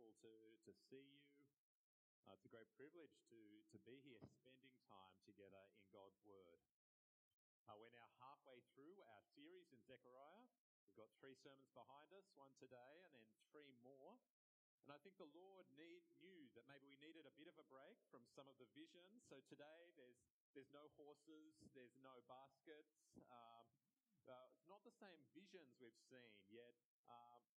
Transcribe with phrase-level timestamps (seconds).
[0.00, 0.32] wonderful to,
[0.64, 1.20] to see you.
[2.24, 3.36] Uh, it's a great privilege to,
[3.68, 6.56] to be here spending time together in God's Word.
[7.68, 10.48] Uh, we're now halfway through our series in Zechariah.
[10.88, 14.16] We've got three sermons behind us, one today and then three more.
[14.88, 17.66] And I think the Lord need, knew that maybe we needed a bit of a
[17.68, 19.20] break from some of the visions.
[19.28, 20.24] So today there's,
[20.56, 23.04] there's no horses, there's no baskets.
[23.28, 23.68] Um,
[24.24, 26.72] uh, it's not the same visions we've seen, yet
[27.04, 27.49] um,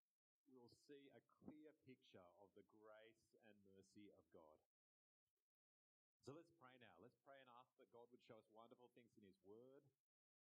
[0.54, 4.62] we will see a clear picture of the grace and mercy of God.
[6.22, 6.94] So let's pray now.
[7.02, 9.82] Let's pray and ask that God would show us wonderful things in His Word.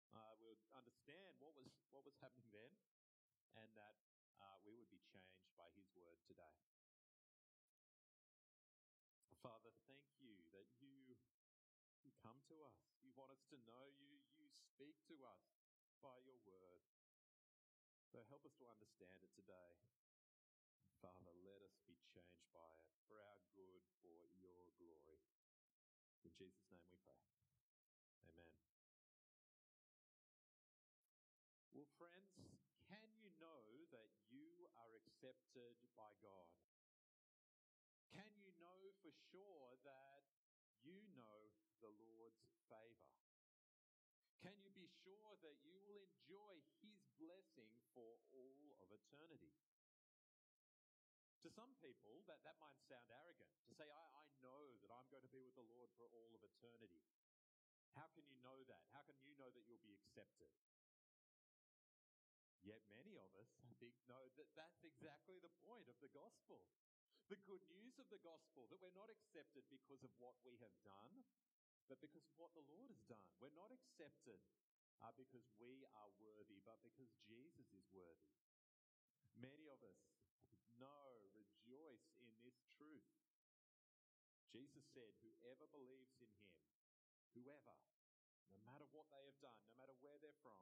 [0.09, 2.73] Uh, we would understand what was what was happening then,
[3.61, 3.95] and that
[4.41, 6.57] uh, we would be changed by His Word today.
[9.45, 11.13] Father, thank you that you
[12.01, 12.77] you come to us.
[13.05, 14.17] You want us to know you.
[14.41, 15.45] You speak to us
[16.01, 16.81] by your Word.
[18.11, 19.90] So help us to understand it today.
[21.01, 25.17] Father, let us be changed by it for our good, for your glory.
[26.21, 27.17] In Jesus' name we pray.
[28.21, 28.53] Amen.
[31.73, 32.37] Well, friends,
[32.85, 36.45] can you know that you are accepted by God?
[38.13, 40.21] Can you know for sure that
[40.85, 41.49] you know
[41.81, 43.09] the Lord's favor?
[44.45, 49.60] Can you be sure that you will enjoy His blessing for all of eternity?
[51.51, 55.27] Some people, that, that might sound arrogant to say, I, I know that I'm going
[55.27, 57.03] to be with the Lord for all of eternity.
[57.91, 58.79] How can you know that?
[58.95, 60.47] How can you know that you'll be accepted?
[62.63, 66.63] Yet many of us, I think, know that that's exactly the point of the gospel.
[67.27, 70.75] The good news of the gospel that we're not accepted because of what we have
[70.87, 71.27] done,
[71.91, 73.27] but because of what the Lord has done.
[73.43, 74.39] We're not accepted
[75.03, 78.31] uh, because we are worthy, but because Jesus is worthy.
[79.35, 79.99] Many of us
[80.81, 83.05] know, rejoice in this truth.
[84.51, 86.51] Jesus said, Whoever believes in him,
[87.31, 87.75] whoever,
[88.51, 90.59] no matter what they have done, no matter where they're from,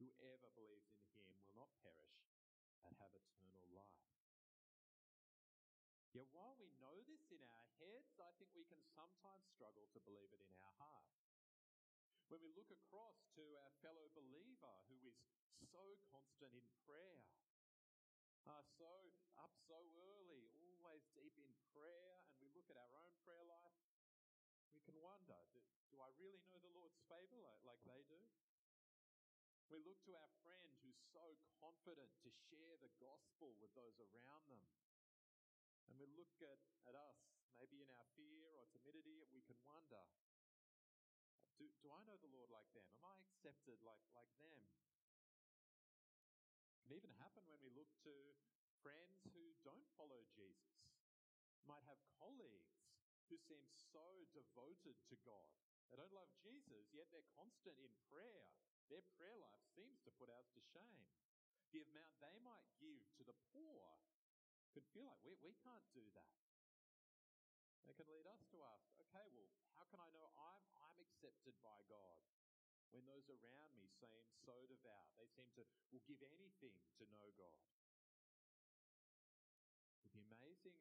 [0.00, 2.16] whoever believes in him will not perish
[2.80, 4.08] but have eternal life.
[6.16, 10.00] Yet while we know this in our heads, I think we can sometimes struggle to
[10.08, 11.04] believe it in our heart.
[12.32, 15.20] When we look across to our fellow believer who is
[15.68, 17.20] so constant in prayer,
[18.48, 20.48] uh, so up so early,
[20.80, 22.15] always deep in prayer,
[22.76, 23.80] at our own prayer life,
[24.76, 28.20] we can wonder do, do I really know the Lord's favor like, like they do?
[29.72, 31.24] We look to our friend who's so
[31.56, 34.68] confident to share the gospel with those around them.
[35.88, 37.18] And we look at, at us,
[37.56, 40.04] maybe in our fear or timidity, we can wonder
[41.56, 42.84] do, do I know the Lord like them?
[42.92, 44.60] Am I accepted like, like them?
[46.76, 48.12] It can even happen when we look to
[48.84, 50.76] friends who don't follow Jesus.
[51.64, 52.65] might have colleagues
[53.28, 55.50] who seem so devoted to God.
[55.90, 58.46] They don't love Jesus, yet they're constant in prayer.
[58.90, 61.06] Their prayer life seems to put ours to shame.
[61.74, 63.98] The amount they might give to the poor
[64.74, 66.36] could feel like we, we can't do that.
[67.86, 71.54] It can lead us to ask, okay, well, how can I know I'm, I'm accepted
[71.62, 72.18] by God?
[72.90, 77.26] When those around me seem so devout, they seem to will give anything to know
[77.40, 77.66] God.
[80.02, 80.76] But the amazing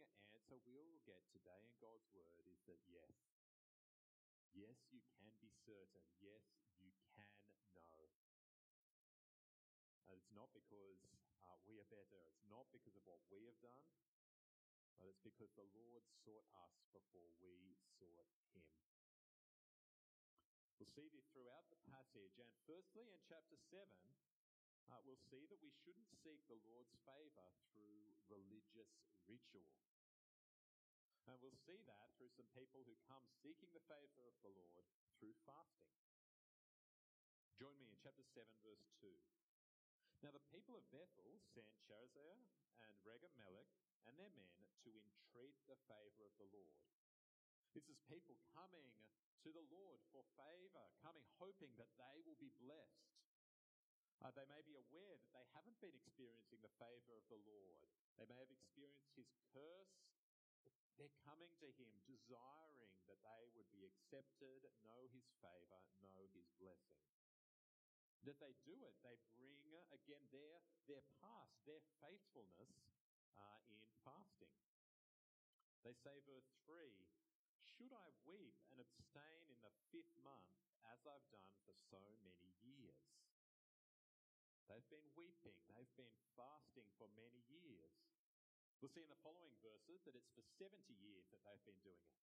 [0.55, 3.11] answer we will get today in God's Word is that yes.
[4.55, 6.07] Yes, you can be certain.
[6.23, 6.47] Yes,
[6.79, 7.27] you can
[7.91, 8.07] know.
[10.07, 11.03] And it's not because
[11.43, 12.23] uh, we are better.
[12.31, 13.83] It's not because of what we have done,
[14.95, 18.63] but it's because the Lord sought us before we sought Him.
[20.79, 22.39] We'll see this throughout the passage.
[22.39, 23.83] And firstly, in chapter 7,
[24.87, 29.67] uh, we'll see that we shouldn't seek the Lord's favour through religious ritual.
[31.25, 34.85] And we'll see that through some people who come seeking the favour of the Lord
[35.17, 35.97] through fasting.
[37.57, 39.09] Join me in chapter 7, verse 2.
[40.21, 42.37] Now the people of Bethel sent Sharezer
[42.85, 43.71] and Regem-Melech
[44.05, 44.53] and their men
[44.85, 46.81] to entreat the favor of the Lord.
[47.73, 48.93] This is people coming
[49.41, 53.13] to the Lord for favor, coming hoping that they will be blessed.
[54.23, 57.81] Uh, they may be aware that they haven't been experiencing the favor of the Lord.
[58.17, 59.93] They may have experienced his curse.
[60.95, 66.47] They're coming to him desiring that they would be accepted, know his favor, know his
[66.55, 67.03] blessing.
[68.25, 69.59] As they do it, they bring
[69.93, 70.57] again their,
[70.89, 72.73] their past, their faithfulness
[73.37, 74.55] uh, in fasting.
[75.85, 77.05] They say, verse 3
[77.61, 80.49] Should I weep and abstain in the fifth month
[80.89, 83.05] as I've done for so many years?
[84.65, 88.04] They've been weeping, they've been fasting for many years.
[88.83, 92.05] We'll see in the following verses that it's for 70 years that they've been doing
[92.05, 92.21] it.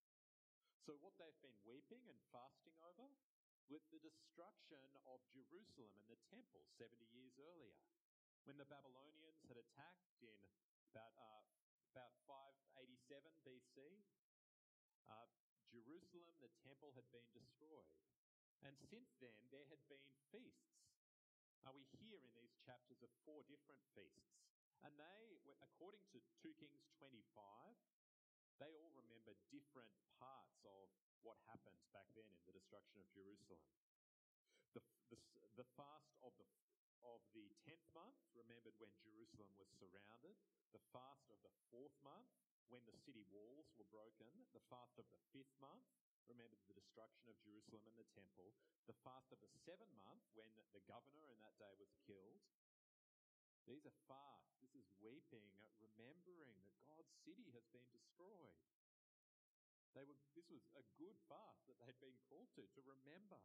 [0.82, 3.06] So, what they've been weeping and fasting over
[3.70, 7.78] with the destruction of Jerusalem and the temple 70 years earlier,
[8.44, 10.40] when the Babylonians had attacked in
[10.92, 11.42] about, uh,
[11.94, 14.02] about 587 BC.
[15.08, 15.28] Uh,
[15.72, 17.88] Jerusalem, the temple, had been destroyed.
[18.60, 20.84] And since then, there had been feasts.
[21.64, 24.51] Uh, we hear in these chapters of four different feasts.
[24.82, 27.14] And they, according to 2 Kings 25,
[28.58, 30.90] they all remember different parts of
[31.22, 33.62] what happened back then in the destruction of Jerusalem.
[34.74, 35.18] The, the,
[35.54, 36.46] the fast of the,
[37.06, 40.34] of the 10th month remembered when Jerusalem was surrounded.
[40.74, 42.30] The fast of the fourth month
[42.70, 44.30] when the city walls were broken.
[44.50, 45.86] The fast of the fifth month
[46.26, 48.50] remembered the destruction of Jerusalem and the temple.
[48.88, 52.42] The fast of the seventh month when the governor in that day was killed.
[53.66, 54.58] These are fasts.
[54.58, 55.46] This is weeping,
[55.78, 58.58] remembering that God's city has been destroyed.
[59.94, 63.38] They were, this was a good fast that they'd been called to, to remember,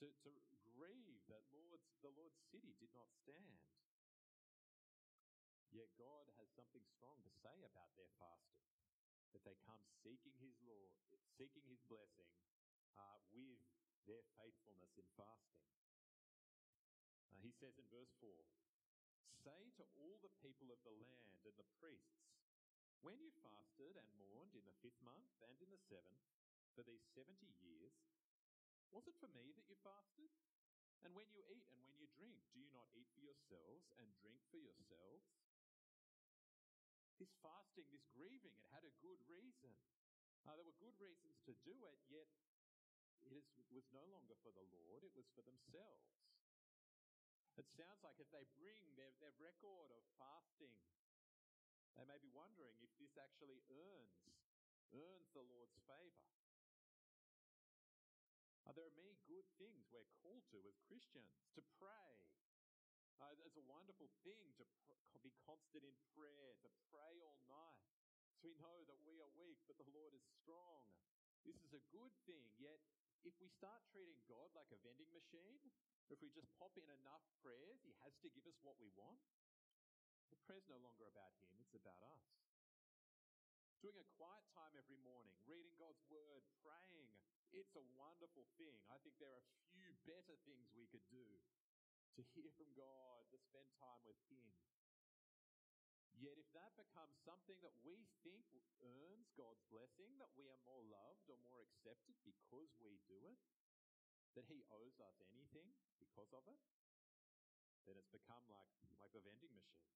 [0.00, 3.62] to, to grieve that Lord's, the Lord's city did not stand.
[5.70, 8.66] Yet God has something strong to say about their fasting,
[9.32, 10.92] that they come seeking His Lord,
[11.38, 12.28] seeking His blessing
[12.98, 13.62] uh, with
[14.04, 15.64] their faithfulness in fasting.
[17.30, 18.28] Uh, he says in verse 4
[19.42, 22.30] Say to all the people of the land and the priests,
[23.02, 26.22] when you fasted and mourned in the fifth month and in the seventh
[26.78, 27.90] for these seventy years,
[28.94, 30.30] was it for me that you fasted?
[31.02, 34.06] And when you eat and when you drink, do you not eat for yourselves and
[34.22, 35.26] drink for yourselves?
[37.18, 39.74] This fasting, this grieving, it had a good reason.
[40.46, 42.30] Uh, there were good reasons to do it, yet
[43.26, 46.06] it is, was no longer for the Lord, it was for themselves.
[47.60, 50.72] It sounds like if they bring their, their record of fasting
[51.96, 54.24] they may be wondering if this actually earns,
[54.96, 56.28] earns the Lord's favour.
[58.64, 61.36] Are there many good things we're called to as Christians?
[61.58, 62.16] To pray.
[63.20, 67.84] Uh, it's a wonderful thing to pr- be constant in prayer, to pray all night.
[68.40, 70.88] So we know that we are weak, but the Lord is strong.
[71.44, 72.48] This is a good thing.
[72.56, 72.80] Yet,
[73.22, 75.70] if we start treating God like a vending machine,
[76.12, 79.16] if we just pop in enough prayers, He has to give us what we want,
[80.28, 82.20] the prayer's no longer about Him, it's about us.
[83.80, 87.08] Doing a quiet time every morning, reading God's Word, praying,
[87.56, 88.76] it's a wonderful thing.
[88.92, 91.24] I think there are few better things we could do
[92.16, 94.52] to hear from God, to spend time with Him.
[96.20, 98.46] Yet, if that becomes something that we think
[98.84, 103.40] earns God's blessing, that we are more loved or more accepted because we do it,
[104.34, 105.68] that He owes us anything
[106.00, 106.60] because of it,
[107.84, 109.92] then it's become like, like the vending machine.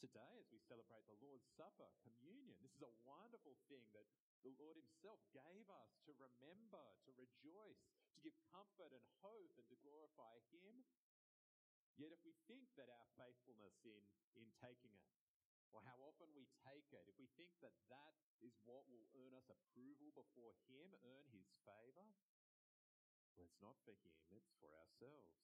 [0.00, 4.08] Today, as we celebrate the Lord's Supper, communion, this is a wonderful thing that
[4.40, 7.84] the Lord Himself gave us to remember, to rejoice,
[8.16, 10.88] to give comfort and hope and to glorify Him.
[12.00, 14.00] Yet, if we think that our faithfulness in,
[14.40, 15.04] in taking it,
[15.70, 19.36] or how often we take it, if we think that that is what will earn
[19.36, 22.08] us approval before Him, earn His favor,
[23.42, 25.40] it's not for Him, it's for ourselves.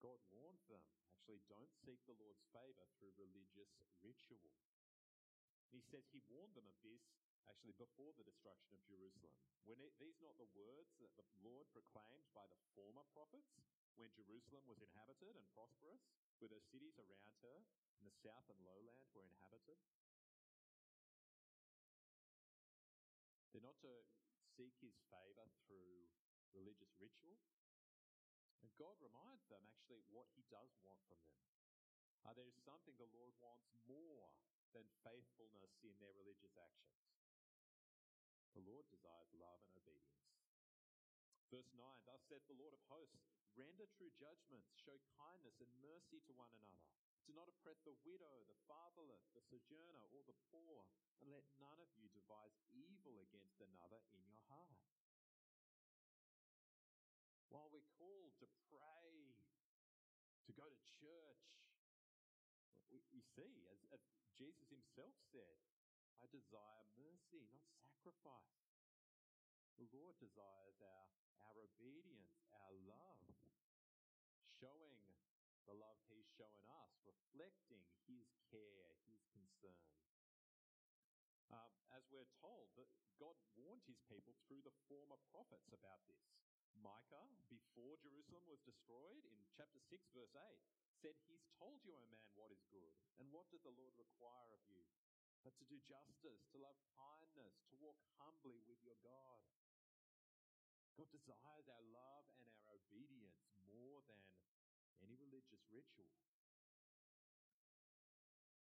[0.00, 0.84] God warned them
[1.24, 4.52] actually, don't seek the Lord's favor through religious ritual.
[5.72, 7.00] He says he warned them of this
[7.48, 9.32] actually before the destruction of Jerusalem.
[9.64, 13.56] It, these not the words that the Lord proclaimed by the former prophets
[13.96, 16.04] when Jerusalem was inhabited and prosperous,
[16.42, 17.64] with her cities around her,
[17.96, 19.80] and the south and lowland were inhabited?
[23.54, 24.04] They're not to
[24.58, 26.10] seek his favor through
[26.54, 27.36] religious ritual,
[28.62, 31.42] and God reminds them actually what He does want from them.
[32.24, 34.32] Uh, there's something the Lord wants more
[34.72, 37.04] than faithfulness in their religious actions.
[38.56, 40.14] The Lord desires love and obedience.
[41.50, 46.22] Verse 9 Thus saith the Lord of hosts, render true judgments, show kindness and mercy
[46.26, 46.86] to one another.
[47.26, 50.84] Do not oppress the widow, the fatherless, the sojourner, or the poor,
[51.24, 54.76] and let none of you devise evil against another in your heart.
[57.48, 59.32] While we're called to pray,
[60.44, 61.44] to go to church,
[62.92, 64.02] we, we see, as, as
[64.38, 65.58] Jesus himself said,
[66.22, 68.62] I desire mercy, not sacrifice.
[69.76, 71.06] The Lord desires our,
[71.50, 73.26] our obedience, our love,
[74.62, 75.02] showing
[75.66, 79.82] the love He's shown us, reflecting His care, His concern.
[81.50, 82.88] Um, as we're told, that
[83.18, 86.22] God warned His people through the former prophets about this.
[86.78, 92.00] Micah, before Jerusalem was destroyed, in chapter 6, verse 8, said, He's told you, O
[92.08, 94.88] man, what is good, and what does the Lord require of you?
[95.44, 99.44] But to do justice, to love kindness, to walk humbly with your God.
[100.96, 104.16] God desires our love and our obedience more than
[105.04, 106.08] any religious ritual.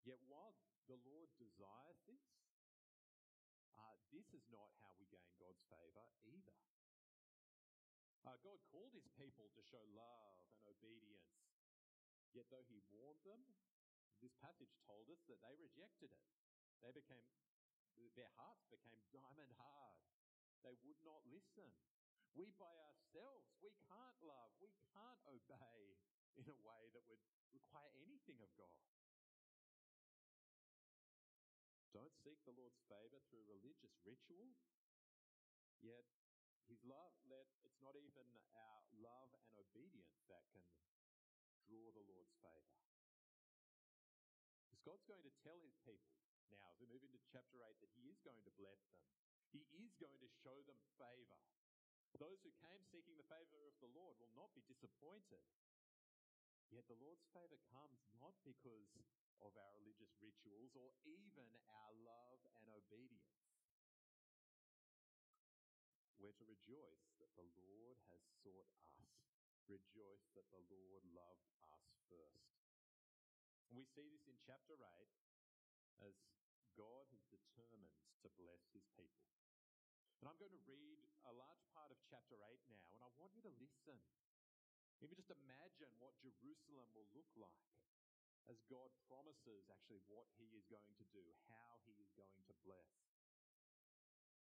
[0.02, 0.58] Yet while
[0.90, 2.26] the Lord desires this,
[3.78, 6.58] uh, this is not how we gain God's favor either.
[8.26, 11.41] Uh, God called his people to show love and obedience,
[12.32, 13.40] yet though he warned them,
[14.20, 16.24] this passage told us that they rejected it.
[16.80, 17.26] They became,
[18.16, 19.96] their hearts became diamond hard.
[20.62, 21.70] They would not listen.
[22.32, 26.00] We by ourselves, we can't love, we can't obey
[26.38, 27.20] in a way that would
[27.52, 28.80] require anything of God.
[31.92, 34.48] Don't seek the Lord's favor through religious ritual,
[35.84, 36.08] yet
[36.64, 38.24] his love, let, it's not even
[38.56, 40.64] our love and obedience that can
[41.66, 42.78] draw the Lord's favor.
[44.66, 46.12] Because God's going to tell his people
[46.52, 49.00] now, as we move into chapter 8, that he is going to bless them.
[49.52, 51.40] He is going to show them favor.
[52.20, 55.40] Those who came seeking the favor of the Lord will not be disappointed.
[56.68, 59.00] Yet the Lord's favor comes not because
[59.40, 63.32] of our religious rituals or even our love and obedience.
[66.20, 68.81] We're to rejoice that the Lord has sought.
[69.70, 72.52] Rejoice that the Lord loved us first.
[73.70, 74.84] And we see this in chapter 8
[76.04, 76.14] as
[76.76, 79.32] God has determined to bless his people.
[80.22, 83.34] And I'm going to read a large part of chapter 8 now, and I want
[83.34, 83.98] you to listen.
[85.02, 87.66] Even just imagine what Jerusalem will look like
[88.46, 92.54] as God promises actually what He is going to do, how He is going to
[92.62, 92.86] bless.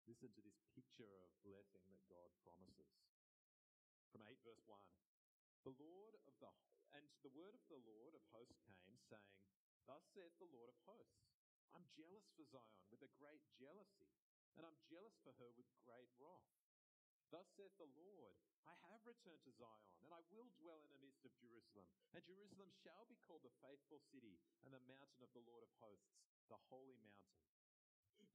[0.04, 3.11] Listen to this picture of blessing that God promises.
[4.12, 4.76] From 8 verse 1.
[5.64, 6.52] The Lord of the
[6.92, 9.32] and the word of the Lord of hosts came, saying,
[9.88, 11.24] Thus saith the Lord of hosts,
[11.72, 14.12] I'm jealous for Zion with a great jealousy,
[14.60, 16.52] and I'm jealous for her with great wrath.
[17.32, 18.36] Thus saith the Lord,
[18.68, 21.88] I have returned to Zion, and I will dwell in the midst of Jerusalem.
[22.12, 24.36] And Jerusalem shall be called the faithful city,
[24.68, 26.12] and the mountain of the Lord of hosts,
[26.52, 27.40] the holy mountain.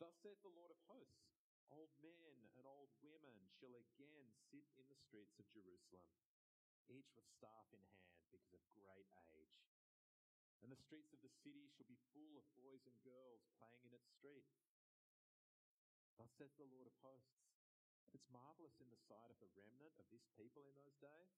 [0.02, 1.37] Thus saith the Lord of hosts,
[1.72, 6.08] Old men and old women shall again sit in the streets of Jerusalem,
[6.88, 9.68] each with staff in hand because of great age.
[10.64, 13.94] And the streets of the city shall be full of boys and girls playing in
[13.94, 14.64] its streets.
[16.18, 17.46] Thus saith the Lord of hosts,
[18.16, 21.38] it's marvelous in the sight of the remnant of this people in those days,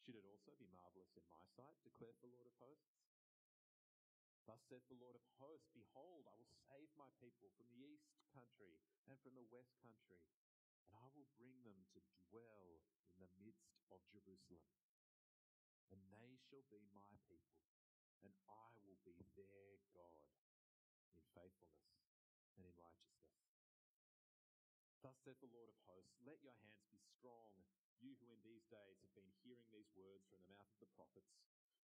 [0.00, 2.95] should it also be marvelous in my sight, declares the Lord of hosts?
[4.46, 8.06] Thus saith the Lord of hosts, Behold, I will save my people from the east
[8.30, 8.78] country
[9.10, 10.22] and from the west country,
[10.86, 12.00] and I will bring them to
[12.30, 12.78] dwell
[13.10, 14.70] in the midst of Jerusalem.
[15.90, 17.58] And they shall be my people,
[18.22, 20.30] and I will be their God
[21.10, 22.06] in faithfulness
[22.54, 23.42] and in righteousness.
[25.02, 27.66] Thus saith the Lord of hosts, Let your hands be strong,
[27.98, 30.90] you who in these days have been hearing these words from the mouth of the
[30.94, 31.34] prophets,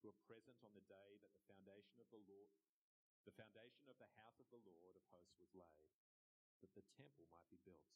[0.03, 2.51] who were present on the day that the foundation of the Lord,
[3.23, 5.87] the foundation of the house of the Lord of hosts was laid,
[6.59, 7.87] that the temple might be built.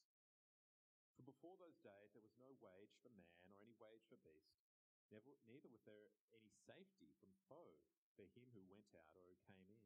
[1.19, 4.63] For before those days there was no wage for man or any wage for beast,
[5.11, 7.83] never, neither was there any safety from foe
[8.15, 9.83] for him who went out or who came in.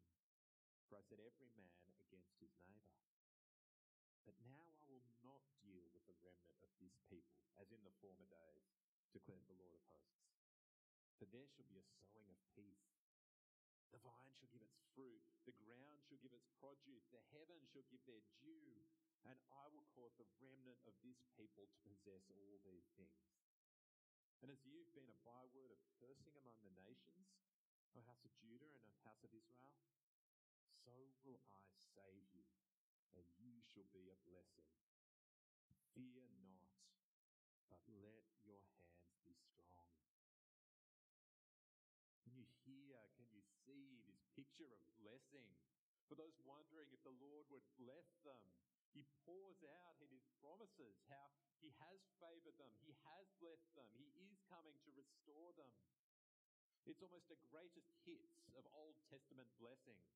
[0.92, 3.00] For I set every man against his neighbor.
[4.28, 7.94] But now I will not deal with the remnant of this people as in the
[8.00, 8.68] former days,
[9.12, 10.19] declares the Lord of hosts.
[11.20, 12.96] For there shall be a sowing of peace.
[13.92, 17.84] The vine shall give its fruit, the ground shall give its produce, the heavens shall
[17.92, 18.88] give their dew,
[19.28, 23.36] and I will cause the remnant of this people to possess all these things.
[24.40, 27.28] And as you've been a byword of cursing among the nations,
[27.92, 29.76] O house of Judah and O house of Israel,
[30.80, 31.60] so will I
[31.92, 32.48] save you
[33.12, 34.70] and you shall be a blessing.
[35.92, 36.72] Fear not,
[37.68, 39.92] but let your hands be strong.
[42.24, 45.46] Can you hear, can you see this picture of blessing?
[46.10, 48.42] For those wondering if the Lord would bless them,
[48.90, 51.30] He pours out in His promises how
[51.62, 55.70] He has favored them, He has blessed them, He is coming to restore them.
[56.82, 60.10] It's almost a greatest hits of Old Testament blessings.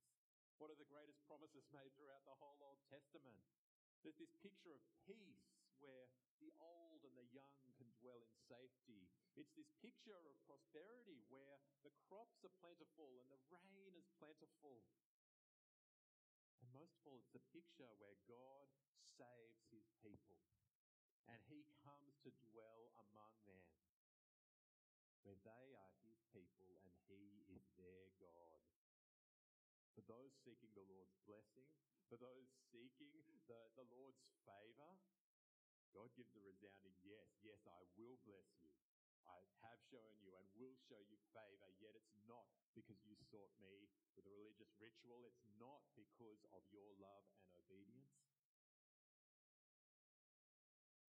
[0.58, 3.38] What are the greatest promises made throughout the whole Old Testament?
[4.02, 5.46] There's this picture of peace
[5.78, 6.10] where
[6.42, 9.06] the old and the young can dwell in safety.
[9.34, 14.86] It's this picture of prosperity where the crops are plentiful and the rain is plentiful.
[16.62, 18.70] And most of all, it's a picture where God
[19.18, 20.38] saves his people
[21.26, 23.66] and he comes to dwell among them,
[25.24, 28.62] where they are his people and he is their God.
[29.96, 31.66] For those seeking the Lord's blessing,
[32.06, 33.14] for those seeking
[33.48, 34.94] the, the Lord's favor,
[35.94, 37.30] God gives a resounding yes.
[37.40, 38.73] Yes, I will bless you.
[39.24, 42.44] I have shown you and will show you favor, yet it's not
[42.76, 45.24] because you sought me with a religious ritual.
[45.24, 48.20] It's not because of your love and obedience.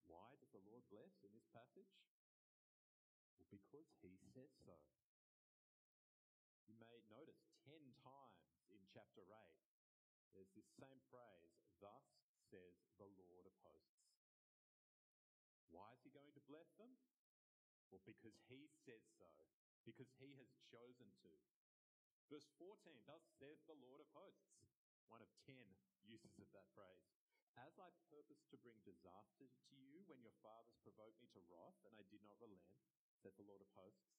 [0.05, 1.91] Why does the Lord bless in this passage?
[3.35, 4.77] Well, because he says so.
[6.65, 9.35] You may notice 10 times in chapter 8,
[10.33, 12.05] there's this same phrase, thus
[12.51, 14.07] says the Lord of hosts.
[15.71, 16.95] Why is he going to bless them?
[18.03, 19.29] Because he says so,
[19.87, 21.31] because he has chosen to.
[22.27, 24.59] Verse 14, thus says the Lord of hosts,
[25.07, 25.55] one of 10
[26.03, 27.05] uses of that phrase.
[27.55, 31.77] As I purposed to bring disaster to you when your fathers provoked me to wrath,
[31.87, 32.67] and I did not relent,
[33.23, 34.11] says the Lord of hosts,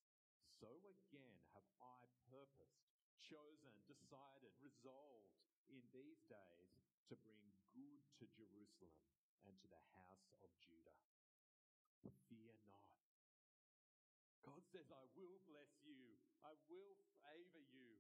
[0.56, 2.80] so again have I purposed,
[3.21, 5.37] chosen, decided, resolved
[5.68, 6.80] in these days
[7.12, 7.45] to bring
[7.76, 9.04] good to Jerusalem
[9.45, 10.97] and to the house of Judah.
[12.33, 13.05] Fear not.
[14.76, 16.21] Says, I will bless you.
[16.45, 17.97] I will favor you.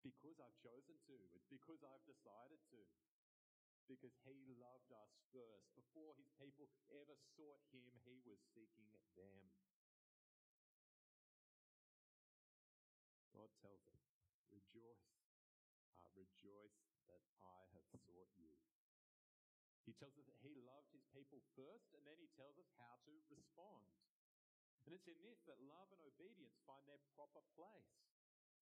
[0.08, 1.16] because I've chosen to.
[1.36, 2.80] It's because I've decided to.
[3.92, 5.68] Because he loved us first.
[5.76, 6.64] Before his people
[6.96, 9.52] ever sought him, he was seeking them.
[13.36, 14.00] God tells us,
[14.48, 15.12] rejoice.
[16.00, 18.56] Uh, rejoice that I have sought you.
[19.84, 22.96] He tells us that he loved his people first, and then he tells us how
[23.04, 23.92] to respond.
[24.86, 27.94] And it's in this that love and obedience find their proper place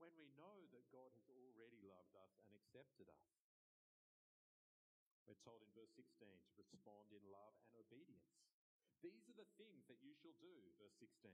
[0.00, 3.28] when we know that God has already loved us and accepted us.
[5.28, 8.34] We're told in verse 16 to respond in love and obedience.
[9.00, 11.32] These are the things that you shall do, verse 16.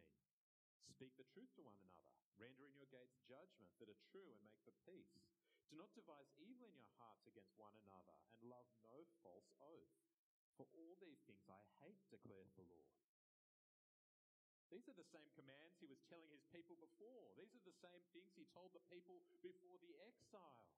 [0.87, 4.39] Speak the truth to one another, render in your gates judgments that are true and
[4.45, 5.19] make for peace.
[5.73, 9.97] Do not devise evil in your hearts against one another, and love no false oath.
[10.55, 13.06] For all these things I hate, declares the Lord.
[14.77, 17.33] These are the same commands he was telling his people before.
[17.41, 20.69] These are the same things he told the people before the exile.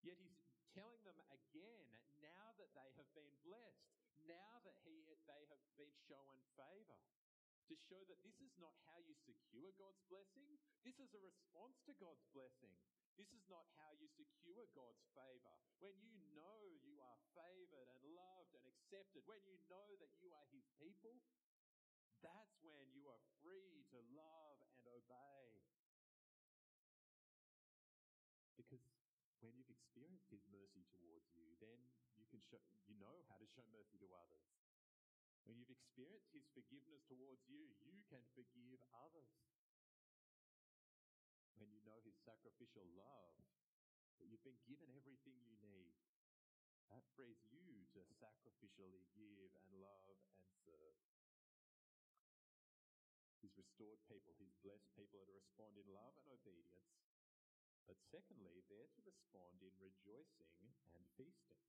[0.00, 0.40] Yet he's
[0.72, 1.92] telling them again
[2.24, 3.84] now that they have been blessed,
[4.24, 7.04] now that he, they have been shown favor,
[7.68, 10.48] to show that this is not how you secure God's blessing.
[10.80, 12.72] This is a response to God's blessing.
[13.20, 15.52] This is not how you secure God's favor.
[15.84, 20.32] When you know you are favored and loved and accepted, when you know that you
[20.32, 21.20] are His people,
[22.20, 25.60] that's when you are free to love and obey.
[28.56, 28.84] Because
[29.40, 31.80] when you've experienced His mercy towards you, then
[32.16, 34.44] you can show, you know how to show mercy to others.
[35.48, 39.32] When you've experienced His forgiveness towards you, you can forgive others.
[41.56, 43.40] When you know His sacrificial love,
[44.20, 45.96] that you've been given everything you need,
[46.92, 51.09] that frees you to sacrificially give and love and serve.
[53.80, 54.36] Restored people.
[54.36, 57.00] He's blessed people to respond in love and obedience.
[57.88, 60.52] But secondly, they're to respond in rejoicing
[60.92, 61.64] and feasting.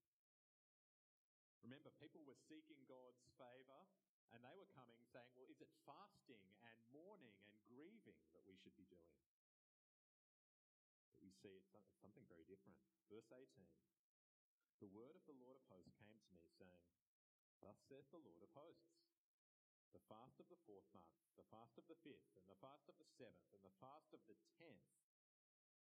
[1.64, 3.88] Remember, people were seeking God's favor
[4.28, 8.60] and they were coming saying, well, is it fasting and mourning and grieving that we
[8.60, 9.16] should be doing?
[11.08, 11.72] But we see it's
[12.04, 12.76] something very different.
[13.08, 13.48] Verse 18
[14.84, 16.84] The word of the Lord of hosts came to me, saying,
[17.64, 19.00] Thus saith the Lord of hosts
[19.92, 22.96] the fast of the fourth month, the fast of the fifth, and the fast of
[22.96, 24.88] the seventh, and the fast of the tenth.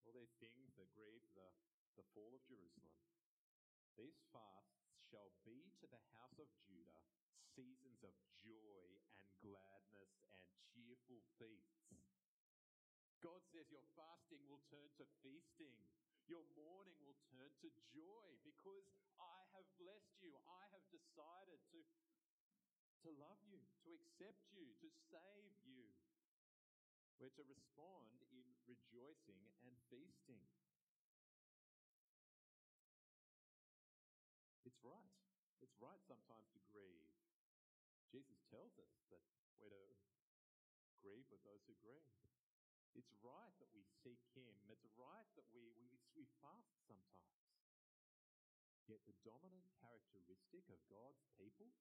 [0.03, 1.49] All these things that grieve the,
[1.95, 2.97] the fall of Jerusalem.
[3.95, 7.05] These fasts shall be to the house of Judah
[7.53, 8.89] seasons of joy
[9.21, 11.93] and gladness and cheerful feasts.
[13.21, 15.77] God says your fasting will turn to feasting.
[16.27, 18.89] Your mourning will turn to joy because
[19.21, 20.33] I have blessed you.
[20.49, 21.81] I have decided to
[23.03, 25.91] to love you, to accept you, to save you.
[27.19, 30.43] We're to respond in rejoicing and feasting.
[34.63, 35.15] It's right.
[35.63, 37.11] It's right sometimes to grieve.
[38.11, 39.23] Jesus tells us that
[39.59, 42.07] we're to grieve with those who grieve.
[42.95, 44.53] It's right that we seek Him.
[44.69, 47.41] It's right that we, we, we fast sometimes.
[48.91, 51.73] Yet the dominant characteristic of God's people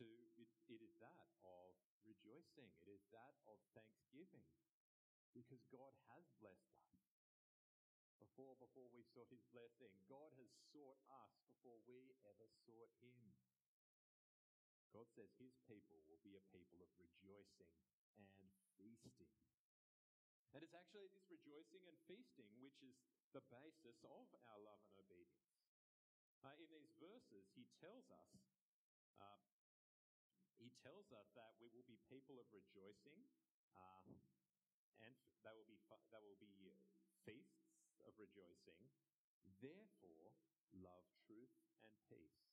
[0.00, 1.72] to, it, it is that of
[2.04, 2.70] rejoicing.
[2.84, 4.46] It is that of thanksgiving
[5.36, 6.96] because God has blessed us.
[8.16, 13.36] Before, before we sought his blessing, God has sought us before we ever sought him.
[14.96, 17.68] God says his people will be a people of rejoicing
[18.16, 18.48] and
[18.80, 19.28] feasting.
[20.56, 22.96] And it's actually this rejoicing and feasting, which is
[23.36, 25.52] the basis of our love and obedience.
[26.40, 28.32] Uh, in these verses, he tells us,
[29.20, 29.36] uh,
[30.82, 33.28] tells us that we will be people of rejoicing,
[33.76, 34.04] uh,
[35.00, 35.12] and
[35.44, 35.78] they will be
[36.10, 36.72] they will be
[37.24, 38.80] feasts of rejoicing.
[39.60, 40.36] Therefore,
[40.76, 42.44] love truth and peace.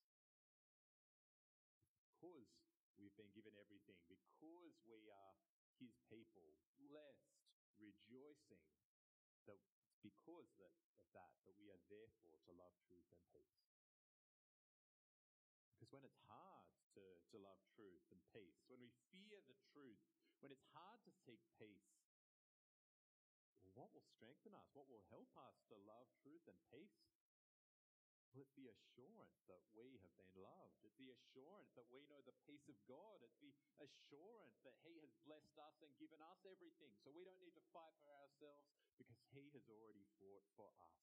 [2.23, 2.47] Because
[2.95, 5.35] we've been given everything, because we are
[5.79, 7.35] His people, blessed,
[7.79, 8.63] rejoicing,
[9.47, 13.59] that it's because that, of that that we are therefore to love truth and peace.
[15.75, 19.99] Because when it's hard to, to love truth and peace, when we fear the truth,
[20.39, 21.91] when it's hard to seek peace,
[23.75, 24.65] what will strengthen us?
[24.73, 26.97] What will help us to love truth and peace?
[28.33, 30.81] Well, it's the assurance that we have been loved.
[30.81, 33.21] It's the assurance that we know the peace of God.
[33.21, 36.97] It's the assurance that He has blessed us and given us everything.
[37.05, 38.65] So we don't need to fight for ourselves
[38.97, 40.97] because He has already fought for us.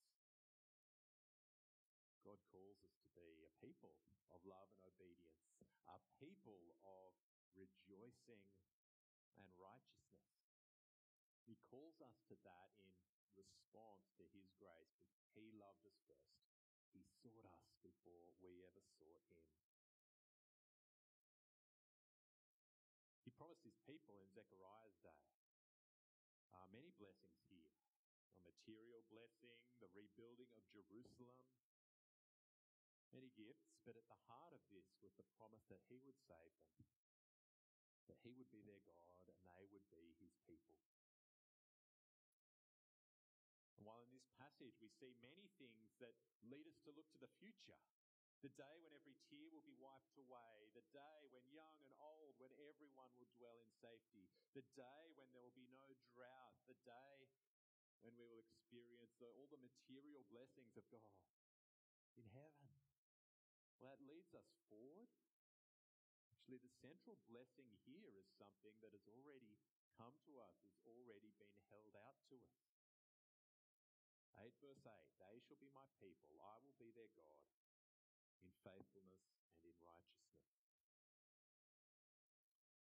[2.27, 3.95] God calls us to be a people
[4.35, 5.47] of love and obedience,
[5.87, 7.15] a people of
[7.55, 8.43] rejoicing
[9.39, 10.40] and righteousness.
[11.51, 12.87] He calls us to that in
[13.35, 16.47] response to His grace because He loved us first.
[16.95, 19.43] He sought us before we ever sought Him.
[23.27, 25.27] He promised His people in Zechariah's day
[26.55, 27.75] uh, many blessings here
[28.39, 31.51] a material blessing, the rebuilding of Jerusalem,
[33.11, 36.55] many gifts, but at the heart of this was the promise that He would save
[36.63, 36.87] them,
[38.07, 40.79] that He would be their God and they would be His people.
[45.01, 46.13] See many things that
[46.45, 47.81] lead us to look to the future,
[48.45, 52.37] the day when every tear will be wiped away, the day when young and old,
[52.37, 56.77] when everyone will dwell in safety, the day when there will be no drought, the
[56.85, 57.17] day
[58.05, 61.21] when we will experience the, all the material blessings of God
[62.17, 62.69] in heaven.
[63.81, 65.09] Well, that leads us forward.
[66.33, 69.57] Actually, the central blessing here is something that has already
[69.97, 72.70] come to us, has already been held out to us.
[74.41, 77.45] 8 verse 8 They shall be my people, I will be their God,
[78.41, 79.29] in faithfulness
[79.61, 80.49] and in righteousness.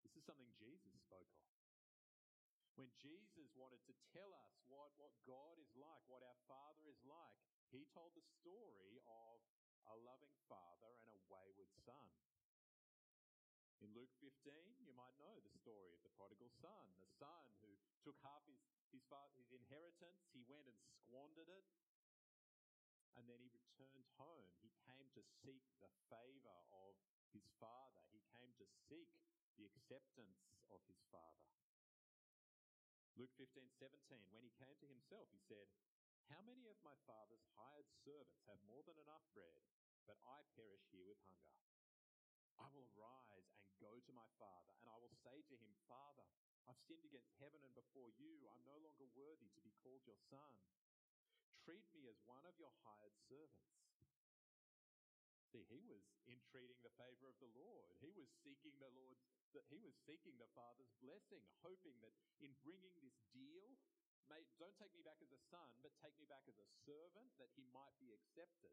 [0.08, 1.52] This is something Jesus spoke of.
[2.80, 7.04] When Jesus wanted to tell us what, what God is like, what our Father is
[7.04, 7.36] like,
[7.68, 9.44] he told the story of
[9.92, 12.08] a loving father and a wayward son.
[13.84, 14.32] In Luke 15,
[14.80, 18.62] you might know the story of the prodigal son, the son who took half his
[18.92, 21.66] his, father, his inheritance, he went and squandered it.
[23.16, 24.48] And then he returned home.
[24.64, 26.96] He came to seek the favor of
[27.36, 28.04] his father.
[28.12, 29.12] He came to seek
[29.60, 31.52] the acceptance of his father.
[33.20, 35.68] Luke 15, 17, when he came to himself, he said,
[36.32, 39.60] How many of my father's hired servants have more than enough bread,
[40.08, 41.60] but I perish here with hunger?
[42.56, 46.24] I will arise and go to my father, and I will say to him, Father,
[46.70, 48.42] I've sinned against heaven and before you.
[48.52, 50.54] I'm no longer worthy to be called your son.
[51.64, 53.72] Treat me as one of your hired servants.
[55.52, 56.00] See, he was
[56.32, 57.92] entreating the favor of the Lord.
[58.00, 59.20] He was seeking the Lord's,
[59.68, 63.68] he was seeking the Father's blessing, hoping that in bringing this deal,
[64.32, 67.52] don't take me back as a son, but take me back as a servant, that
[67.60, 68.72] he might be accepted.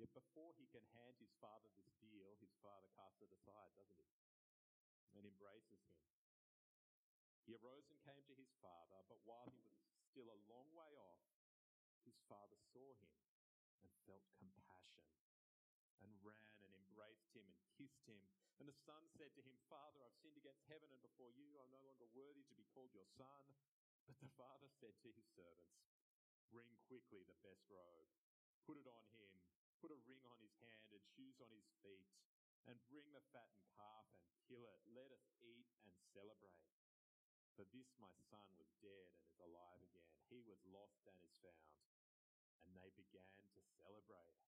[0.00, 4.00] Yet before he can hand his father this deal, his father casts it aside, doesn't
[4.00, 4.08] he?
[5.12, 6.17] And embraces him.
[7.48, 9.72] He arose and came to his father, but while he was
[10.04, 11.24] still a long way off,
[12.04, 13.16] his father saw him
[13.80, 15.08] and felt compassion
[16.04, 18.20] and ran and embraced him and kissed him.
[18.60, 21.56] And the son said to him, Father, I've sinned against heaven and before you.
[21.56, 23.56] I'm no longer worthy to be called your son.
[24.04, 25.80] But the father said to his servants,
[26.52, 28.12] Bring quickly the best robe,
[28.68, 29.32] put it on him,
[29.80, 32.12] put a ring on his hand and shoes on his feet,
[32.68, 34.80] and bring the fattened calf and kill it.
[34.92, 36.77] Let us eat and celebrate.
[37.58, 40.14] For this my son was dead and is alive again.
[40.30, 41.74] He was lost and is found.
[42.62, 44.38] And they began to celebrate.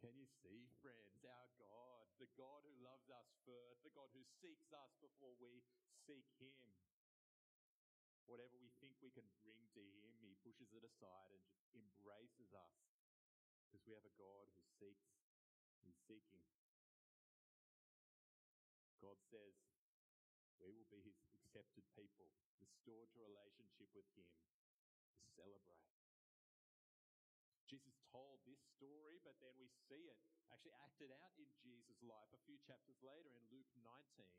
[0.00, 4.24] Can you see, friends, our God, the God who loves us first, the God who
[4.40, 5.60] seeks us before we
[6.08, 6.56] seek Him?
[8.24, 12.56] Whatever we think we can bring to Him, He pushes it aside and just embraces
[12.56, 12.88] us
[13.68, 15.12] because we have a God who seeks,
[15.84, 16.48] He's seeking.
[19.04, 19.60] God says,
[20.62, 21.18] we will be his
[21.52, 22.32] accepted people,
[22.64, 24.24] restored to relationship with him,
[25.20, 25.84] to celebrate.
[27.68, 30.16] Jesus told this story, but then we see it
[30.48, 34.32] actually acted out in Jesus' life a few chapters later in Luke 19.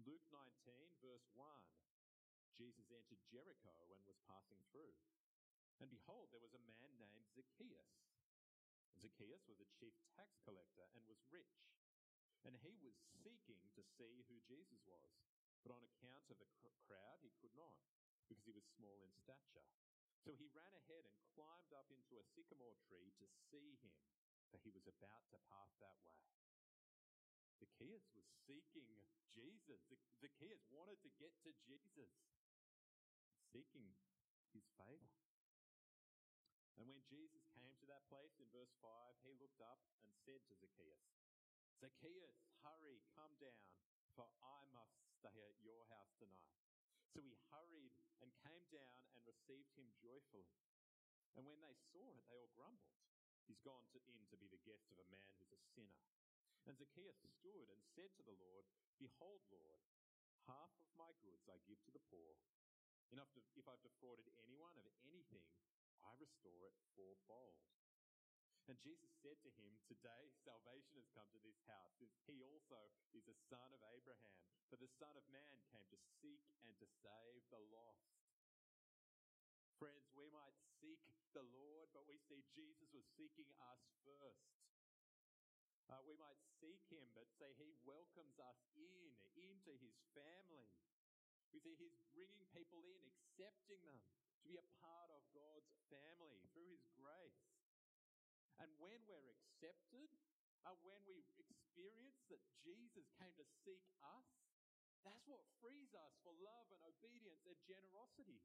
[0.00, 1.44] Luke 19, verse 1.
[2.56, 4.96] Jesus entered Jericho and was passing through.
[5.84, 8.00] And behold, there was a man named Zacchaeus.
[8.96, 11.68] Zacchaeus was a chief tax collector and was rich.
[12.48, 15.29] And he was seeking to see who Jesus was.
[15.64, 16.48] But on account of the
[16.88, 17.76] crowd, he could not,
[18.26, 19.68] because he was small in stature.
[20.24, 23.96] So he ran ahead and climbed up into a sycamore tree to see him,
[24.52, 26.20] for he was about to pass that way.
[27.60, 28.88] Zacchaeus was seeking
[29.32, 29.80] Jesus.
[30.20, 32.12] Zacchaeus wanted to get to Jesus,
[33.52, 33.92] seeking
[34.52, 35.12] his favor.
[36.80, 38.88] And when Jesus came to that place in verse 5,
[39.24, 41.04] he looked up and said to Zacchaeus,
[41.76, 43.68] Zacchaeus, hurry, come down,
[44.16, 46.56] for I must stay at your house tonight.
[47.12, 47.92] So he hurried
[48.24, 50.48] and came down and received him joyfully.
[51.36, 52.96] And when they saw it, they all grumbled.
[53.44, 56.00] He's gone to, in to be the guest of a man who's a sinner.
[56.64, 58.64] And Zacchaeus stood and said to the Lord,
[58.96, 59.80] Behold, Lord,
[60.48, 62.36] half of my goods I give to the poor.
[63.10, 65.50] And if I've defrauded anyone of anything,
[66.00, 67.58] I restore it fourfold.
[68.70, 72.78] And Jesus said to him, Today salvation has come to this house, since he also
[73.10, 74.38] is a son of Abraham.
[74.70, 78.14] For the Son of Man came to seek and to save the lost.
[79.82, 81.02] Friends, we might seek
[81.34, 84.54] the Lord, but we see Jesus was seeking us first.
[85.90, 90.70] Uh, we might seek him, but say he welcomes us in, into his family.
[91.50, 96.46] We see he's bringing people in, accepting them to be a part of God's family
[96.54, 97.49] through his grace.
[98.60, 100.12] And when we're accepted,
[100.68, 104.28] uh, when we experience that Jesus came to seek us,
[105.00, 108.44] that's what frees us for love and obedience and generosity.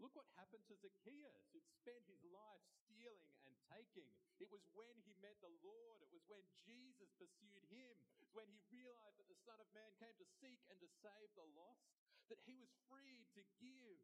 [0.00, 4.08] Look what happened to Zacchaeus, who'd spent his life stealing and taking.
[4.40, 8.32] It was when he met the Lord, it was when Jesus pursued him, it was
[8.32, 11.48] when he realized that the Son of Man came to seek and to save the
[11.52, 11.84] lost,
[12.32, 14.00] that he was freed to give,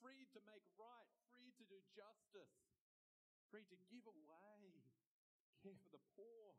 [0.00, 2.52] freed to make right, freed to do justice,
[3.50, 4.78] free to give away,
[5.58, 6.54] care for the poor.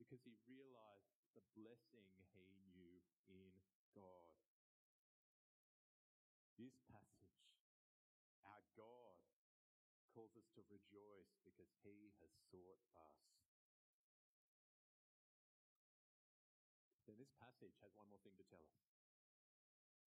[0.00, 3.52] Because he realized the blessing he knew in
[3.92, 4.32] God.
[6.56, 7.44] This passage,
[8.48, 9.20] our God
[10.16, 13.20] calls us to rejoice because he has sought us.
[17.04, 18.80] Then this passage has one more thing to tell us.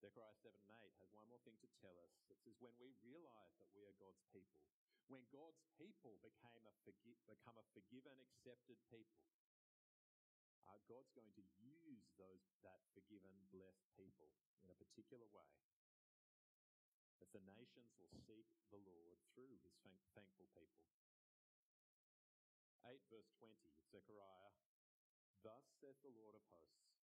[0.01, 2.13] Zechariah 7 and 8 has one more thing to tell us.
[2.29, 4.65] It says, when we realize that we are God's people,
[5.05, 9.21] when God's people became a forgi- become a forgiven, accepted people,
[10.65, 15.53] uh, God's going to use those that forgiven, blessed people in a particular way.
[17.19, 20.81] That the nations will seek the Lord through his thank- thankful people.
[22.83, 24.53] 8 verse 20, Zechariah,
[25.43, 26.97] Thus says the Lord of hosts,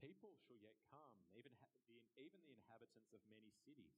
[0.00, 3.92] People shall yet come, even, the, even the inhabitants of many cities.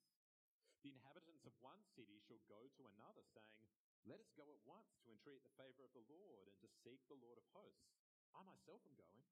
[0.82, 3.70] The inhabitants of one city shall go to another, saying,
[4.02, 6.98] Let us go at once to entreat the favor of the Lord and to seek
[7.06, 7.94] the Lord of hosts.
[8.34, 9.22] I myself am going.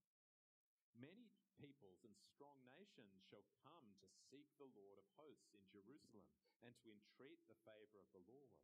[0.95, 6.23] Many peoples and strong nations shall come to seek the Lord of hosts in Jerusalem
[6.63, 8.55] and to entreat the favor of the Lord.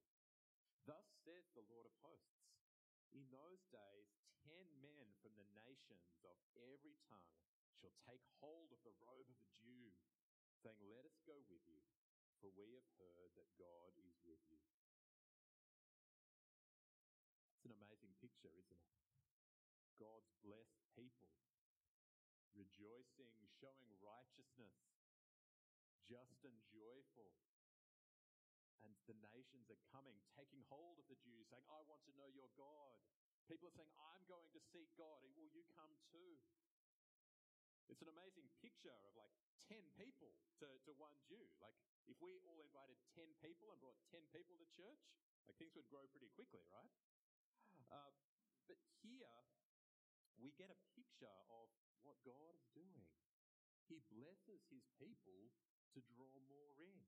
[0.87, 2.47] Thus says the Lord of hosts
[3.11, 4.15] In those days,
[4.47, 7.35] ten men from the nations of every tongue
[7.75, 9.91] shall take hold of the robe of a Jew,
[10.63, 11.83] saying, Let us go with you,
[12.47, 14.63] for we have heard that God is with you.
[17.59, 18.95] It's an amazing picture, isn't it?
[19.99, 21.35] God's blessed people,
[22.55, 24.79] rejoicing, showing righteousness,
[26.07, 27.35] just and joyful.
[28.87, 32.31] And the nations are coming, taking hold of the Jews, saying, I want to know
[32.31, 32.95] your God.
[33.51, 35.19] People are saying, I'm going to seek God.
[35.35, 36.39] Will you come too?
[37.89, 39.33] It's an amazing picture of like
[39.71, 41.43] 10 people to, to one Jew.
[41.63, 41.75] Like,
[42.07, 45.03] if we all invited 10 people and brought 10 people to church,
[45.47, 46.91] like things would grow pretty quickly, right?
[47.91, 48.11] Uh,
[48.67, 49.39] but here,
[50.43, 51.71] we get a picture of
[52.03, 53.07] what God is doing.
[53.87, 55.51] He blesses his people
[55.95, 56.99] to draw more in.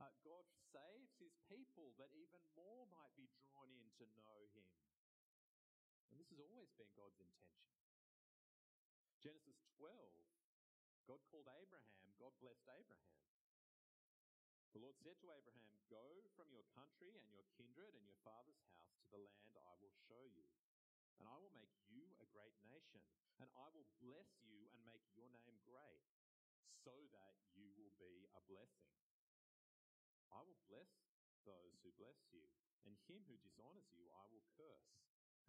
[0.00, 4.72] Uh, God saves his people that even more might be drawn in to know him.
[6.08, 7.79] And this has always been God's intention.
[9.20, 9.92] Genesis 12,
[11.04, 13.20] God called Abraham, God blessed Abraham.
[14.72, 18.56] The Lord said to Abraham, Go from your country and your kindred and your father's
[18.64, 20.48] house to the land I will show you.
[21.20, 23.04] And I will make you a great nation,
[23.36, 26.00] and I will bless you and make your name great,
[26.80, 28.88] so that you will be a blessing.
[30.32, 30.88] I will bless
[31.44, 32.40] those who bless you,
[32.88, 34.88] and him who dishonors you I will curse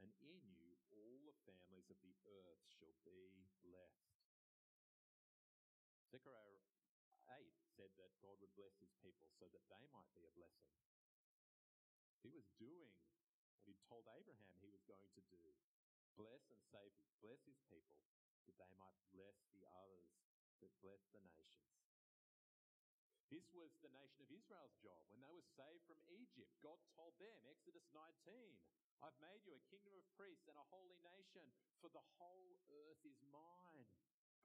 [0.01, 4.17] and in you all the families of the earth shall be blessed.
[6.09, 6.59] Zechariah
[7.29, 10.75] 8 said that God would bless his people so that they might be a blessing.
[12.19, 12.91] He was doing
[13.53, 15.41] what he told Abraham he was going to do
[16.19, 16.91] bless and save,
[17.23, 17.97] bless his people
[18.49, 20.11] that they might bless the others,
[20.59, 21.71] that bless the nations.
[23.31, 25.07] This was the nation of Israel's job.
[25.07, 28.59] When they were saved from Egypt, God told them, Exodus 19,
[29.01, 31.49] I've made you a kingdom of priests and a holy nation,
[31.81, 33.89] for the whole earth is mine.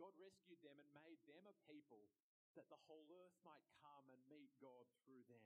[0.01, 2.09] God rescued them and made them a people
[2.57, 5.45] that the whole earth might come and meet God through them.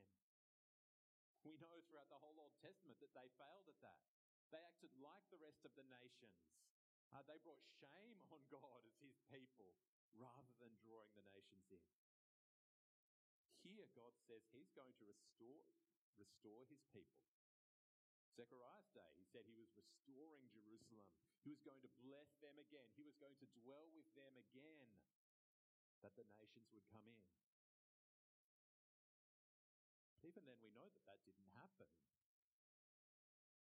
[1.43, 3.99] We know throughout the whole Old Testament that they failed at that.
[4.55, 6.39] They acted like the rest of the nations.
[7.11, 9.75] Uh, they brought shame on God as his people
[10.15, 11.83] rather than drawing the nations in.
[13.67, 15.67] Here, God says he's going to restore,
[16.19, 17.40] restore his people.
[18.41, 21.05] Zechariah's day, he said he was restoring Jerusalem.
[21.45, 22.89] He was going to bless them again.
[22.97, 24.89] He was going to dwell with them again,
[26.01, 27.21] that the nations would come in.
[30.17, 31.93] But even then, we know that that didn't happen.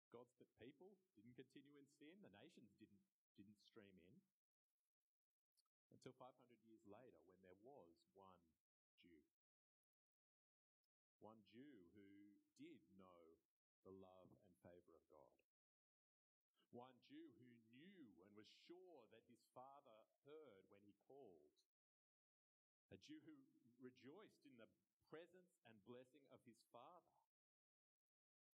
[0.09, 2.17] God's people didn't continue in sin.
[2.25, 3.05] The nations didn't,
[3.37, 4.17] didn't stream in.
[5.93, 6.33] Until 500
[6.65, 8.41] years later, when there was one
[9.05, 9.21] Jew.
[11.21, 13.37] One Jew who did know
[13.85, 15.33] the love and favor of God.
[16.71, 21.51] One Jew who knew and was sure that his father heard when he called.
[22.95, 23.35] A Jew who
[23.83, 24.71] rejoiced in the
[25.11, 27.19] presence and blessing of his father.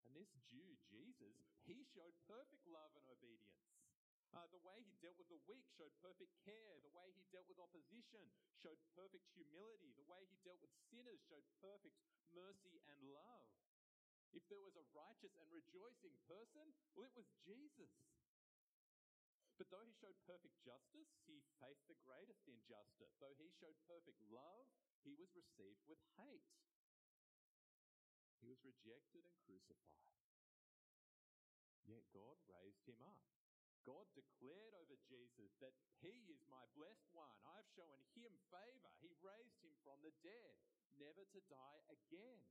[0.04, 3.72] And this Jew, Jesus, he showed perfect love and obedience.
[4.32, 6.80] Uh, the way he dealt with the weak showed perfect care.
[6.80, 9.92] The way he dealt with opposition showed perfect humility.
[9.96, 11.96] The way he dealt with sinners showed perfect
[12.32, 13.44] mercy and love.
[14.32, 17.92] If there was a righteous and rejoicing person, well, it was Jesus.
[19.60, 23.12] But though he showed perfect justice, he faced the greatest injustice.
[23.20, 24.66] Though he showed perfect love,
[25.04, 26.48] he was received with hate.
[28.40, 30.02] He was rejected and crucified.
[31.86, 33.22] Yet God raised him up.
[33.82, 37.34] God declared over Jesus that he is my blessed one.
[37.54, 38.90] I've shown him favor.
[39.02, 40.54] He raised him from the dead,
[40.98, 42.42] never to die again.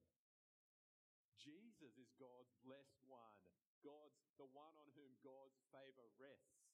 [1.41, 3.37] Jesus is God's blessed one,
[3.81, 6.69] God's the one on whom God's favor rests.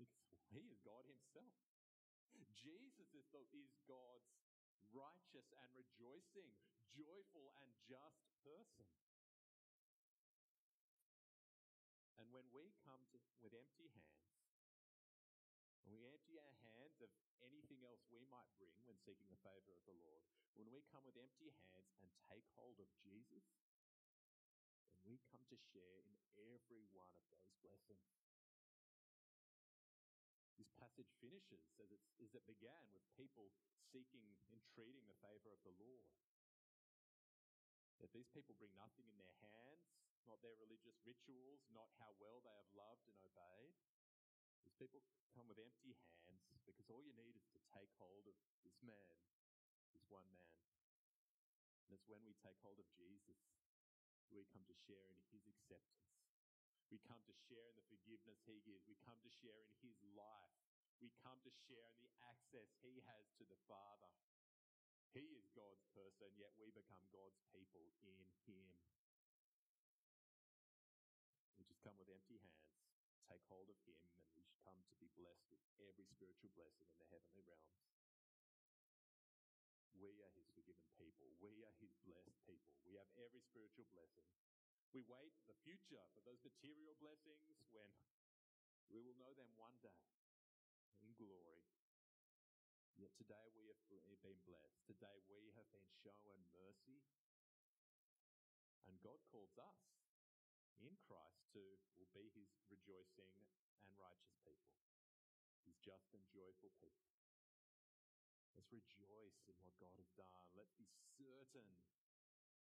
[0.00, 1.52] Because he is God himself.
[2.56, 4.32] Jesus is, the, is God's
[4.96, 6.48] righteous and rejoicing,
[6.96, 8.88] joyful and just person.
[12.16, 14.40] And when we come to, with empty hands,
[15.84, 17.10] when we empty our hands of
[17.44, 20.22] anything else we might bring when seeking the favor of the Lord,
[20.56, 23.42] when we come with empty hands and take hold of Jesus,
[25.02, 28.06] we come to share in every one of those blessings.
[30.58, 31.90] This passage finishes as,
[32.22, 33.50] as it began with people
[33.90, 36.06] seeking, entreating the favor of the Lord.
[37.98, 39.90] That these people bring nothing in their hands,
[40.26, 43.74] not their religious rituals, not how well they have loved and obeyed.
[44.62, 45.02] These people
[45.34, 49.18] come with empty hands because all you need is to take hold of this man,
[49.94, 50.62] this one man.
[51.86, 53.61] And it's when we take hold of Jesus
[54.30, 56.02] we come to share in his acceptance
[56.92, 58.84] we come to share in the forgiveness He gives.
[58.84, 60.60] We come to share in His life.
[61.00, 64.12] We come to share in the access He has to the Father.
[65.16, 68.68] He is God's person, yet we become God's people in Him.
[71.56, 72.76] We just come with empty hands,
[73.24, 76.92] take hold of Him, and we should come to be blessed with every spiritual blessing
[76.92, 77.88] in the heavenly realms.
[79.96, 81.32] We are His forgiven people.
[81.40, 82.76] We are His blessed people.
[82.84, 84.32] We have every spiritual blessing.
[84.96, 87.92] We wait the future for those material blessings when
[88.88, 90.08] we will know them one day
[91.04, 91.68] in glory.
[92.96, 93.84] Yet today we have
[94.24, 94.80] been blessed.
[94.88, 97.04] Today we have been shown mercy.
[98.88, 99.84] And God calls us
[100.80, 101.60] in Christ to
[102.16, 103.36] will be his rejoicing
[103.84, 104.80] and righteous people,
[105.68, 107.12] his just and joyful people.
[108.56, 110.44] Let's rejoice in what God has done.
[110.56, 111.68] Let's be certain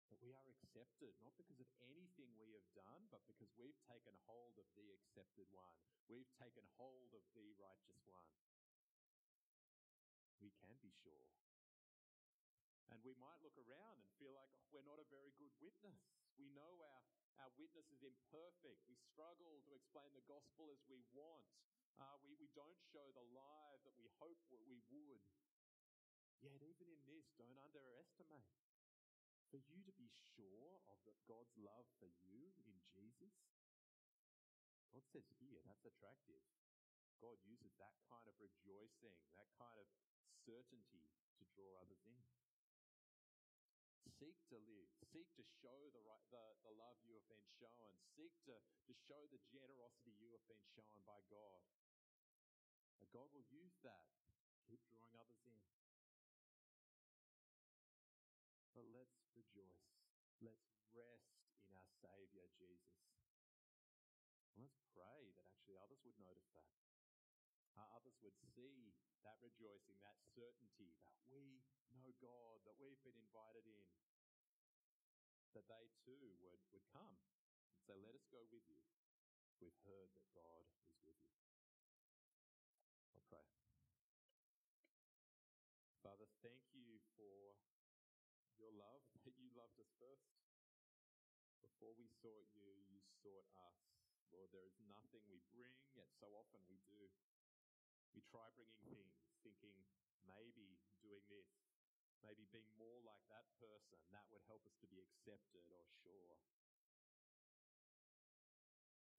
[0.10, 4.14] that we are accepted, not because of anything we have done, but because we've taken
[4.30, 5.74] hold of the accepted one.
[6.06, 8.30] We've taken hold of the righteous one.
[10.42, 11.26] We can be sure.
[12.94, 15.98] And we might look around and feel like we're not a very good witness.
[16.38, 17.02] We know our,
[17.42, 18.86] our witness is imperfect.
[18.86, 21.50] We struggle to explain the gospel as we want.
[21.98, 25.24] Uh, we, we don't show the life that we hope we would.
[26.44, 28.65] Yet, even in this, don't underestimate
[29.56, 33.32] for you to be sure of the, God's love for you in Jesus?
[34.92, 36.44] God says here, that's attractive.
[37.24, 39.88] God uses that kind of rejoicing, that kind of
[40.44, 41.08] certainty
[41.40, 42.20] to draw others in.
[44.20, 47.96] seek to live, seek to show the, right, the, the love you have been shown,
[48.12, 51.64] seek to, to show the generosity you have been shown by God.
[53.00, 54.04] And God will use that
[54.52, 55.64] to keep drawing others in.
[58.76, 59.88] But let's rejoice.
[60.44, 61.32] Let's rest
[61.72, 63.00] in our Saviour Jesus.
[64.52, 66.68] And let's pray that actually others would notice that.
[67.80, 68.36] Uh, others would
[68.66, 71.62] see that rejoicing, that certainty that we
[71.94, 73.86] know God, that we've been invited in,
[75.54, 78.82] that they too would, would come and say, Let us go with you.
[79.62, 81.38] We've heard that God is with you.
[83.14, 83.46] I'll pray.
[86.02, 87.54] Father, thank you for
[88.58, 90.26] your love, that you loved us first.
[91.62, 93.78] Before we sought you, you sought us.
[94.34, 97.08] Lord, there is nothing we bring, yet so often we do.
[98.16, 99.12] We try bringing things,
[99.44, 99.76] thinking
[100.24, 101.52] maybe doing this,
[102.24, 106.40] maybe being more like that person, that would help us to be accepted or sure.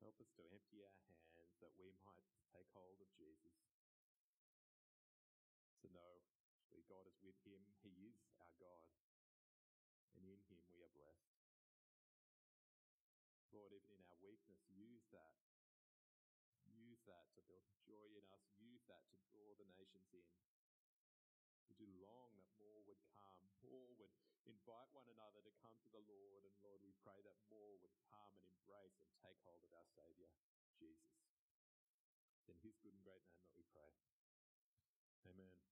[0.00, 3.52] Help us to empty our hands that we might take hold of Jesus.
[5.84, 6.24] To know
[6.56, 8.88] actually God is with him, he is our God,
[10.16, 11.36] and in him we are blessed.
[13.52, 15.36] Lord, even in our weakness, use that
[16.76, 18.65] Use that to build joy in us.
[18.86, 20.26] That to draw the nations in.
[21.66, 23.42] We do long that more would come.
[23.66, 24.14] More would
[24.46, 26.46] invite one another to come to the Lord.
[26.46, 29.88] And Lord, we pray that more would come and embrace and take hold of our
[29.90, 30.30] Saviour,
[30.78, 31.18] Jesus.
[32.46, 33.90] In His good and great name that we pray.
[35.34, 35.65] Amen.